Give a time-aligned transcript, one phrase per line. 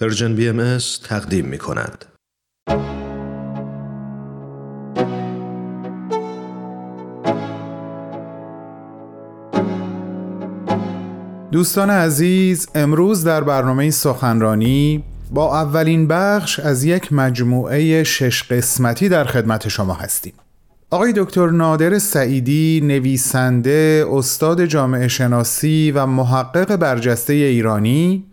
[0.00, 2.04] پرژن بی ام تقدیم می کند.
[11.52, 19.24] دوستان عزیز امروز در برنامه سخنرانی با اولین بخش از یک مجموعه شش قسمتی در
[19.24, 20.32] خدمت شما هستیم
[20.90, 28.24] آقای دکتر نادر سعیدی نویسنده استاد جامعه شناسی و محقق برجسته ایرانی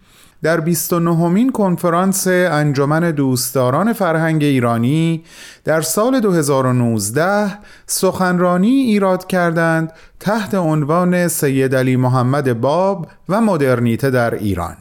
[0.45, 5.23] در 29 مین کنفرانس انجمن دوستداران فرهنگ ایرانی
[5.63, 14.33] در سال 2019 سخنرانی ایراد کردند تحت عنوان سید علی محمد باب و مدرنیته در
[14.35, 14.77] ایران.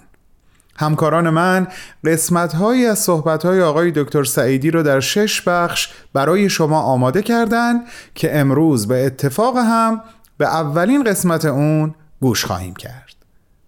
[0.77, 1.67] همکاران من
[2.05, 7.23] قسمت هایی از صحبت های آقای دکتر سعیدی رو در شش بخش برای شما آماده
[7.23, 7.81] کردند
[8.15, 10.01] که امروز به اتفاق هم
[10.39, 13.15] به اولین قسمت اون گوش خواهیم کرد.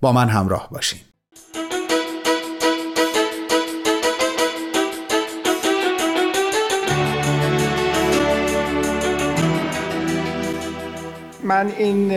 [0.01, 1.05] با من همراه باشیم
[11.47, 12.13] من این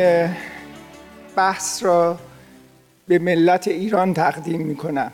[1.35, 2.19] بحث را
[3.07, 5.11] به ملت ایران تقدیم می کنم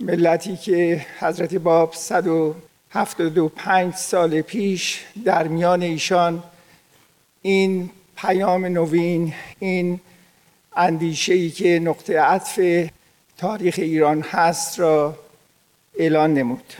[0.00, 6.42] ملتی که حضرت باب 175 سال پیش در میان ایشان
[7.42, 10.00] این پیام نوین این
[10.76, 12.60] اندیشه ای که نقطه عطف
[13.38, 15.18] تاریخ ایران هست را
[15.98, 16.72] اعلان نمود.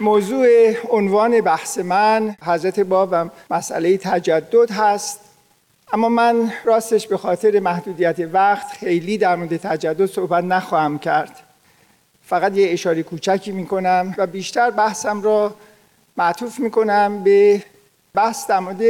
[0.00, 5.20] موضوع عنوان بحث من حضرت باب و مسئله تجدد هست.
[5.92, 11.40] اما من راستش به خاطر محدودیت وقت خیلی در مورد تجدد صحبت نخواهم کرد.
[12.26, 15.54] فقط یه اشاره کوچکی می‌کنم و بیشتر بحثم را
[16.16, 17.62] معطوف می‌کنم به
[18.14, 18.82] بحث در مورد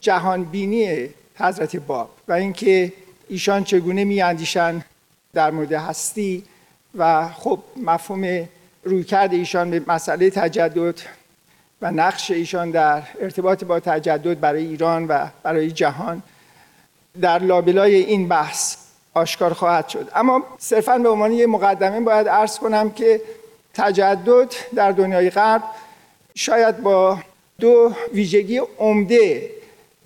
[0.00, 2.92] جهانبینی حضرت باب و اینکه
[3.28, 4.84] ایشان چگونه میاندیشند
[5.34, 6.44] در مورد هستی.
[6.98, 8.48] و خب مفهوم
[8.86, 11.00] رویکرد ایشان به مسئله تجدد
[11.82, 16.22] و نقش ایشان در ارتباط با تجدد برای ایران و برای جهان
[17.20, 18.76] در لابلای این بحث
[19.14, 20.10] آشکار خواهد شد.
[20.14, 23.20] اما صرفا به عنوان یه مقدمه باید عرض کنم که
[23.74, 25.62] تجدد در دنیای غرب
[26.34, 27.18] شاید با
[27.60, 29.50] دو ویژگی عمده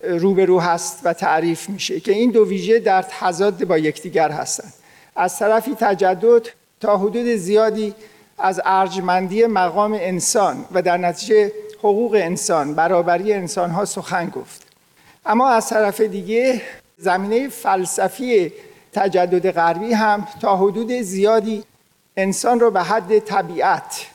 [0.03, 4.73] روبرو هست و تعریف میشه که این دو ویژه در تضاد با یکدیگر هستند.
[5.17, 6.47] از طرفی تجدد
[6.81, 7.95] تا حدود زیادی
[8.43, 14.67] از ارجمندی مقام انسان و در نتیجه حقوق انسان برابری انسان ها سخن گفت.
[15.27, 16.63] اما از طرف دیگه
[16.99, 18.53] زمینه فلسفی
[18.93, 21.65] تجدد غربی هم تا حدود زیادی
[22.17, 24.07] انسان را به حد طبیعت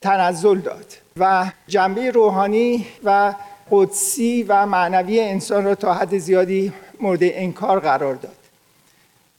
[0.00, 3.34] تنزل داد و جنبه روحانی و
[3.70, 8.36] قدسی و معنوی انسان را تا حد زیادی مورد انکار قرار داد.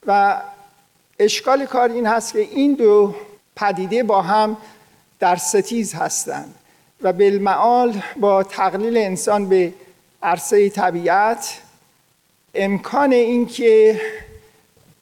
[0.07, 0.41] و
[1.19, 3.15] اشکال کار این هست که این دو
[3.56, 4.58] پدیده با هم
[5.19, 6.56] در ستیز هستند
[7.02, 9.74] و بالمعال با تقلیل انسان به
[10.24, 11.62] عرصه طبیعت
[12.56, 14.02] امکان اینکه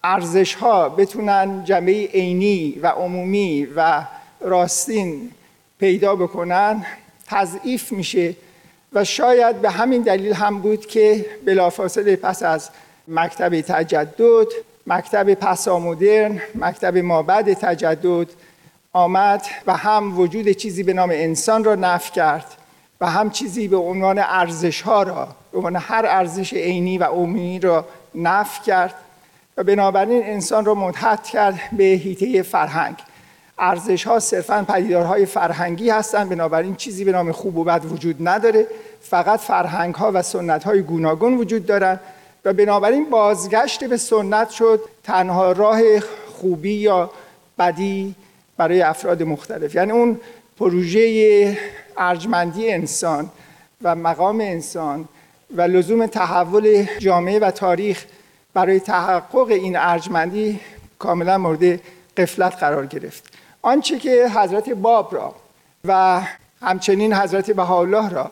[0.04, 4.04] ارزش ها بتونن جمعه عینی و عمومی و
[4.42, 5.32] راستین
[5.80, 6.86] پیدا بکنن
[7.28, 8.36] تضعیف میشه
[8.94, 12.70] و شاید به همین دلیل هم بود که بلافاصله پس از
[13.08, 14.48] مکتب تجدد
[14.88, 18.28] مکتب پسامدرن مکتب مابد تجدد
[18.94, 22.46] آمد و هم وجود چیزی به نام انسان را نف کرد
[23.02, 27.59] و هم چیزی به عنوان ارزش ها را به عنوان هر ارزش عینی و عمومی
[27.59, 28.96] را نف کرد
[29.58, 32.96] و بنابراین انسان را متحد کرد به هیته فرهنگ.
[33.59, 38.68] ارزش ها صرفا پدیدارهای فرهنگی هستند بنابراین چیزی به نام خوب و بد وجود نداره.
[39.02, 42.00] فقط فرهنگ ها و سنت های گوناگون وجود دارند.
[42.46, 47.12] و بنابراین بازگشت به سنت شد تنها راه خوبی یا
[47.59, 48.16] بدی
[48.57, 49.75] برای افراد مختلف.
[49.75, 50.19] یعنی اون
[50.59, 51.57] پروژه
[51.97, 53.29] ارجمندی انسان
[53.81, 55.07] و مقام انسان
[55.56, 58.06] و لزوم تحول جامعه و تاریخ
[58.53, 60.59] برای تحقق این ارجمندی
[60.99, 61.79] کاملا مورد
[62.17, 63.23] قفلت قرار گرفت.
[63.61, 65.35] آنچه که حضرت باب را
[65.85, 66.22] و
[66.61, 68.32] همچنین حضرت بهاءالله را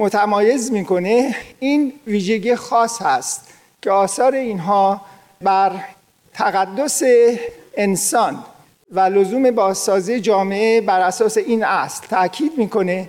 [0.00, 3.48] متمایز می‌کنه این ویژگی خاص هست
[3.82, 5.00] که آثار اینها
[5.40, 5.72] بر
[6.34, 7.02] تقدس
[7.74, 8.44] انسان
[8.92, 13.08] و لزوم بازسازی جامعه بر اساس این اصل تاکید می‌کنه.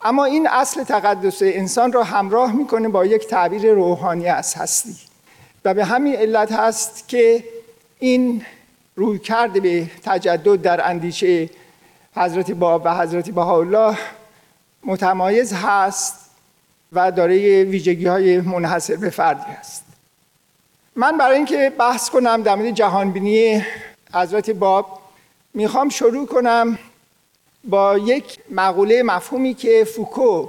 [0.00, 4.96] اما این اصل تقدس انسان را همراه می‌کنه با یک تعبیر روحانی از هستی.
[5.64, 7.44] و به همین علت هست که
[7.98, 8.44] این
[8.96, 11.50] روی کرده به تجدد در اندیشه
[12.16, 13.98] حضرت باب و حضرت بهاءالله
[14.84, 16.23] متمایز هست
[16.94, 19.84] و دارای ویژگی های منحصر به فردی است
[20.96, 23.64] من برای اینکه بحث کنم در مورد جهانبینی
[24.14, 25.00] حضرت باب
[25.54, 26.78] می‌خوام شروع کنم
[27.64, 30.48] با یک مقوله مفهومی که فوکو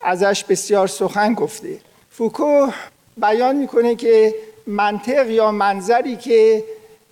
[0.00, 1.78] ازش بسیار سخن گفته.
[2.10, 2.70] فوکو
[3.16, 4.34] بیان می‌کنه که
[4.66, 6.64] منطق یا منظری که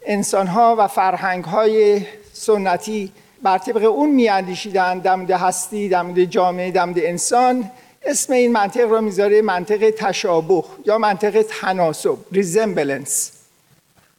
[0.07, 2.03] انسانها و فرهنگهای
[2.33, 3.13] سنتی
[3.43, 7.71] بر طبق اون میاندیشیدن مورد هستی مورد جامعه مورد انسان
[8.07, 13.33] اسم این منطق را می‌ذاره منطق تشابه یا منطق تناسب resemblance.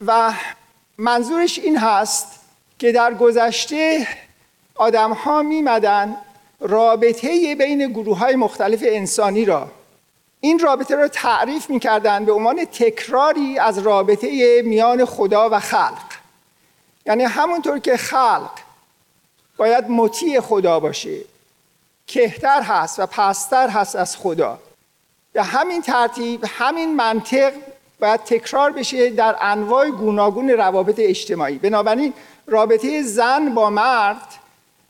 [0.08, 0.34] و
[0.98, 2.28] منظورش این هست
[2.80, 4.08] که در گذشته
[4.76, 6.16] آدم ها میمدن
[6.60, 9.72] رابطه بین گروه های مختلف انسانی را.
[10.40, 16.12] این رابطه را تعریف می‌کردن به عنوان تکراری از رابطه میان خدا و خلق.
[17.06, 18.52] یعنی همونطور که خلق
[19.58, 21.18] باید مطیع خدا باشه.
[22.08, 24.60] کهتر هست و پستر هست از خدا.
[25.34, 27.54] به همین ترتیب همین منطق
[28.00, 31.58] باید تکرار بشه در انواع گوناگون روابط اجتماعی.
[31.58, 32.14] بنابراین
[32.48, 34.28] رابطه زن با مرد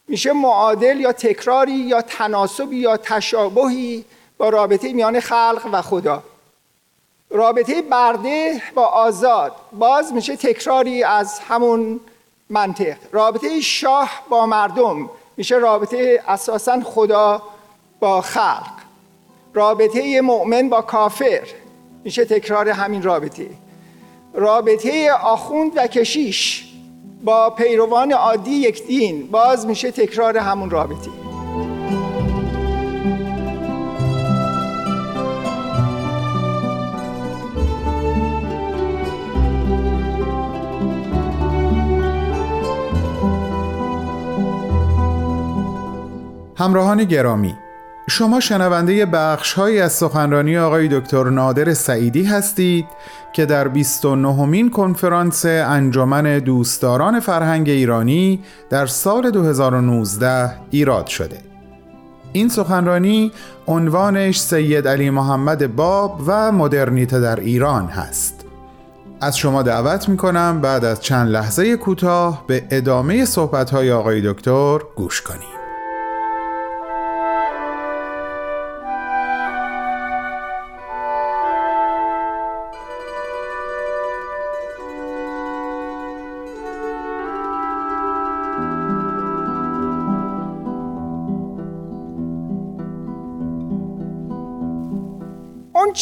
[0.07, 4.05] میشه معادل یا تکراری یا تناسبی یا تشابهی
[4.37, 6.23] با رابطه میان خلق و خدا.
[7.29, 11.99] رابطه برده با آزاد باز میشه تکراری از همون
[12.49, 12.97] منطق.
[13.11, 17.41] رابطه شاه با مردم میشه رابطه اساسا خدا
[17.99, 18.71] با خلق.
[19.53, 21.41] رابطه مؤمن با کافر.
[22.03, 23.49] میشه تکرار همین رابطه.
[24.33, 26.65] رابطه آخوند و کشیش
[27.23, 29.27] با پیروان عادی یک دین.
[29.27, 31.24] باز میشه تکرار همون رابطه.
[46.57, 47.55] همراهان گرامی
[48.09, 52.85] شما شنونده بخش از سخنرانی آقای دکتر نادر سعیدی هستید
[53.33, 61.37] که در 29 مین کنفرانس انجمن دوستداران فرهنگ ایرانی در سال 2019 ایراد شده.
[62.33, 63.31] این سخنرانی
[63.67, 68.45] عنوانش سید علی محمد باب و مدرنیته در ایران هست.
[69.21, 74.21] از شما دعوت می کنم بعد از چند لحظه کوتاه به ادامه صحبت های آقای
[74.31, 75.54] دکتر گوش کنید.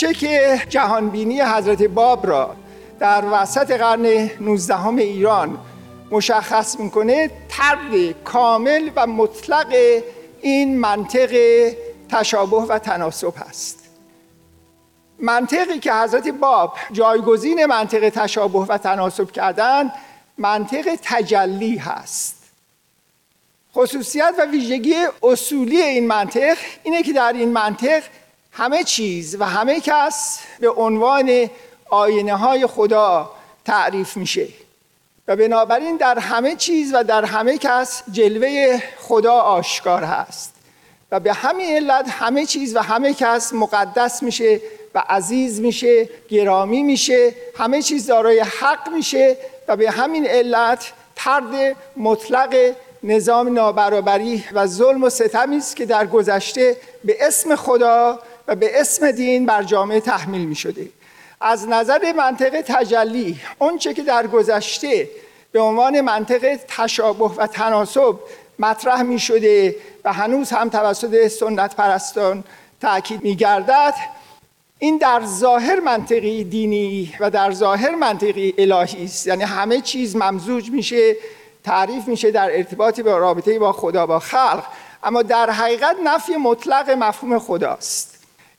[0.04, 2.56] چه که جهانبینی حضرت باب را
[3.00, 5.58] در وسط قرن 19 ایران
[6.12, 9.74] مشخص می‌کنه طرد کامل و مطلق
[10.42, 11.34] این منطق
[12.10, 13.80] تشابه و تناسب هست
[15.20, 19.92] منطقی که حضرت باب جایگزین منطق تشابه و تناسب کردن
[20.38, 22.44] منطق تجلی هست.
[23.76, 28.04] خصوصیت و ویژگی اصولی این منطق اینه که در این منطق
[28.54, 31.50] همه چیز و همه کس به عنوان
[31.90, 33.32] آینه های خدا
[33.66, 34.48] تعریف میشه.
[35.28, 40.54] و بنابراین در همه چیز و در همه کس جلوه خدا آشکار هست.
[41.12, 44.62] و به همین علت همه چیز و همه کس مقدس میشه
[44.96, 51.76] و عزیز میشه گرامی میشه همه چیز دارای حق میشه و به همین علت ترد
[51.98, 52.56] مطلق
[53.04, 58.80] نظام نابرابری و ظلم و ستمی است که در گذشته به اسم خدا و به
[58.80, 60.90] اسم دین بر جامعه تحمیل می شده
[61.42, 65.10] از نظر منطق تجلی اونچه که در گذشته
[65.52, 68.20] به عنوان منطق تشابه و تناسب
[68.60, 72.44] مطرح می شده و هنوز هم توسط سنت پرستان
[72.82, 73.94] تأکید می گردد
[74.80, 79.28] این در ظاهر منطقی دینی و در ظاهر منطقی الهی است.
[79.28, 81.16] یعنی همه چیز ممزوج میشه
[81.64, 84.64] تعریف میشه در ارتباطی با رابطه با خدا با خلق.
[85.04, 88.13] اما در حقیقت نفی مطلق مفهوم خداست.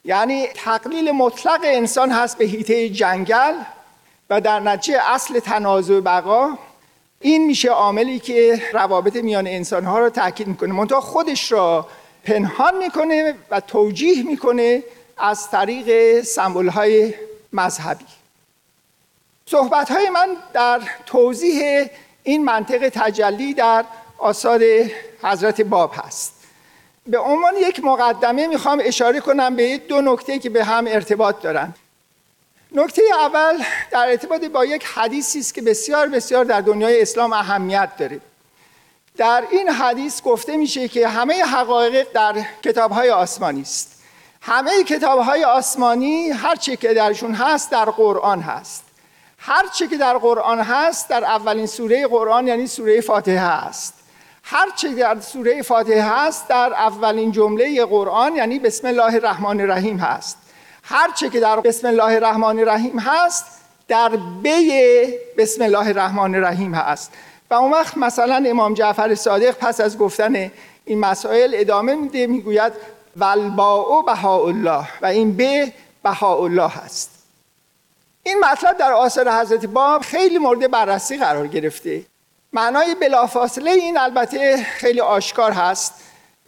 [0.05, 3.55] یعنی تقلیل مطلق انسان هست به هیته جنگل
[4.31, 6.59] و در نتیجه اصل تنازع بقا.
[7.21, 10.73] این میشه عاملی که روابط میان انسان ها رو تاکید می‌کنه.
[10.73, 11.87] منتها خودش را
[12.25, 14.83] پنهان می‌کنه و توجیه می‌کنه
[15.19, 17.15] از طریق سمبول های
[17.53, 18.05] مذهبی.
[19.47, 21.87] صحبت های من در توضیح
[22.23, 23.85] این منطق تجلی در
[24.19, 24.65] آثار
[25.23, 26.44] حضرت باب هست.
[27.07, 31.75] به عنوان یک مقدمه می‌خوام اشاره کنم به دو نکته که به هم ارتباط دارن.
[32.73, 37.97] نکته اول در ارتباط با یک حدیثی است که بسیار بسیار در دنیای اسلام اهمیت
[37.97, 38.21] داره.
[39.17, 44.03] در این حدیث گفته میشه که همه حقایق در کتابهای آسمانی است.
[44.41, 48.85] همه کتاب های آسمانی هر چی که درشون هست در قرآن هست.
[49.39, 54.04] هر چی که در قرآن هست در اولین سوره قرآن یعنی سوره فاتحه هست
[54.47, 59.97] هر چی در سوره فاتحه هست در اولین جمله قرآن یعنی بسم الله الرحمن الرحیم
[59.97, 60.39] هست.
[60.83, 63.45] هر چی که در بسم الله الرحمن الرحیم هست
[63.89, 64.09] در
[64.43, 64.73] بی
[65.39, 67.13] بسم الله الرحمن الرحیم هست.
[67.51, 70.51] و اون وقت مثلا امام جعفر صادق پس از گفتن
[70.85, 72.73] این مسائل ادامه میده می‌گوید
[73.17, 73.37] و
[74.03, 75.73] بهاءالله و این به
[76.03, 77.11] بهاءالله هست.
[78.23, 82.14] این مطلب در آثار حضرت باب خیلی مورد بررسی قرار گرفته.
[82.55, 85.95] معنای بلافاصله این البته خیلی آشکار هست.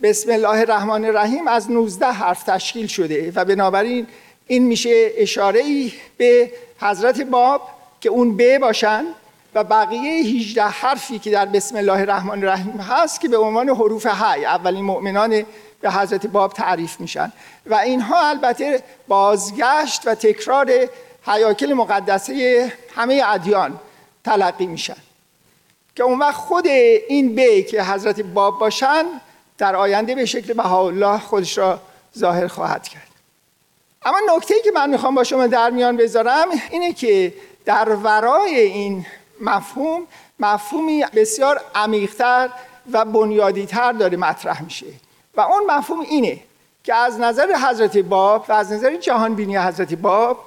[0.02, 4.06] بسم الله الرحمن الرحیم از 19 حرف تشکیل شده و بنابراین
[4.46, 7.62] این میشه اشاره ای به حضرت باب
[8.00, 9.04] که اون به باشن
[9.54, 14.06] و بقیه 18 حرفی که در بسم الله الرحمن الرحیم هست که به عنوان حروف
[14.06, 15.44] های اولین مؤمنان
[15.80, 17.32] به حضرت باب تعریف میشن.
[17.66, 20.72] و اینها البته بازگشت و تکرار
[21.26, 23.80] حیاکل مقدسه همه ادیان
[24.24, 25.05] تلقی میشن.
[25.96, 29.04] که اون وقت خود این بی که حضرت باب باشن
[29.58, 31.80] در آینده به شکل بهاءالله خودش را
[32.18, 33.08] ظاهر خواهد کرد.
[34.04, 37.34] اما نکته که من می‌خوام با شما در میان بذارم اینه که
[37.64, 39.06] در ورای این
[39.40, 40.06] مفهوم
[40.40, 42.50] مفهومی بسیار عمیقتر
[42.92, 44.86] و بنیادیتر داره مطرح میشه.
[45.36, 46.38] و اون مفهوم اینه
[46.84, 50.44] که از نظر حضرت باب و از نظر جهان بینی حضرت باب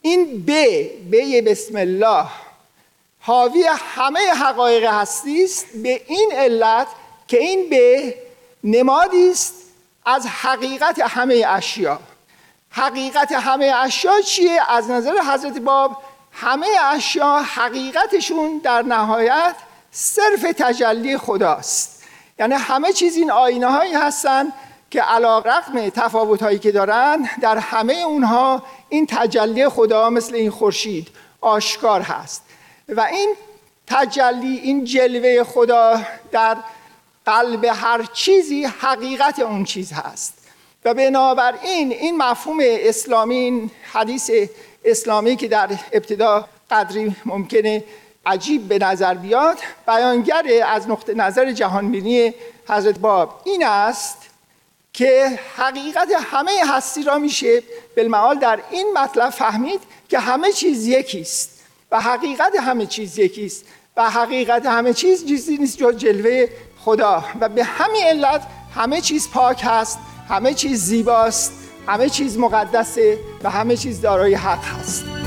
[0.00, 2.26] این به به بسم الله
[3.26, 3.64] حاوی
[3.96, 6.86] همه حقایق هستی است به این علت
[7.28, 8.14] که این به
[8.64, 9.54] نمادی است
[10.06, 11.98] از حقیقت همه اشیا.
[12.70, 16.02] حقیقت همه اشیا چیه؟ از نظر حضرت باب
[16.32, 19.54] همه اشیا حقیقتشون در نهایت
[19.90, 22.02] صرف تجلی خداست.
[22.38, 24.52] یعنی همه چیز این آینه هایی هستن
[24.90, 30.50] که علا رقم تفاوت هایی که دارن در همه اونها این تجلی خدا مثل این
[30.50, 31.08] خورشید
[31.40, 32.42] آشکار هست.
[32.88, 33.34] و این
[33.86, 36.00] تجلی این جلوه خدا
[36.32, 36.56] در
[37.26, 40.34] قلب هر چیزی حقیقت اون چیز هست.
[40.84, 44.30] و بنابراین این مفهوم اسلامی این حدیث
[44.84, 47.84] اسلامی که در ابتدا قدری ممکنه
[48.26, 52.34] عجیب به نظر بیاد بیانگر از نقطه نظر جهانبینی
[52.68, 54.18] حضرت باب این است
[54.92, 57.62] که حقیقت همه هستی را میشه
[57.96, 61.53] بالمعال در این مطلب فهمید که همه چیز یکیست.
[61.90, 63.64] و حقیقت همه چیز یکیست.
[63.96, 66.46] و حقیقت همه چیز چیزی نیست جز جلوه
[66.78, 67.24] خدا.
[67.40, 68.42] و به همین علت
[68.74, 69.98] همه چیز پاک هست
[70.28, 71.52] همه چیز زیباست
[71.86, 75.23] همه چیز مقدسه و همه چیز دارای حق هست.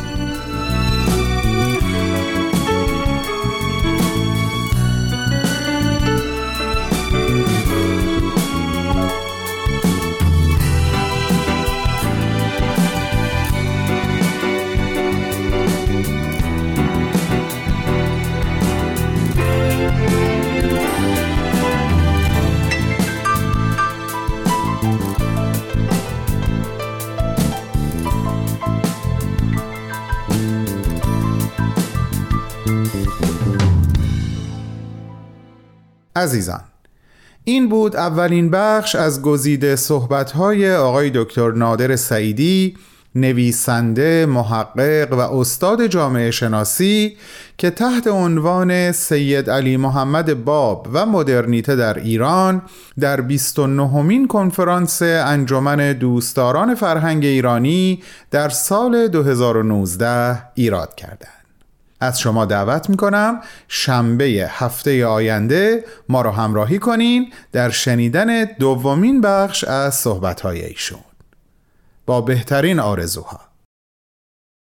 [36.17, 36.61] عزیزان
[37.43, 42.75] این بود اولین بخش از گزیده صحبت‌های آقای دکتر نادر سعیدی
[43.15, 47.17] نویسنده، محقق و استاد جامعه شناسی
[47.57, 52.61] که تحت عنوان سید علی محمد باب و مدرنیته در ایران
[52.99, 61.36] در 29 مین کنفرانس انجمن دوستداران فرهنگ ایرانی در سال 2019 ایراد کردند.
[61.99, 69.63] از شما دعوت می‌کنم شنبه هفته آینده ما را همراهی کنین در شنیدن دومین بخش
[69.63, 70.99] از صحبتهای ایشون.
[72.05, 73.46] با بهترین آرزوها.